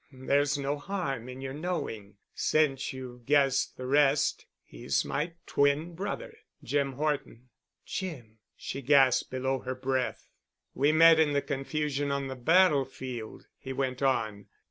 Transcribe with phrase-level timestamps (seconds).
[0.11, 4.47] "There's no harm in your knowing, since you've guessed the rest.
[4.63, 7.49] He's my twin brother, Jim Horton."
[7.85, 10.27] "Jim," she gasped below her breath.
[10.73, 14.47] "We met in the confusion on the battlefield," he went on.